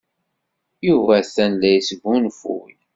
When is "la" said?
1.61-1.69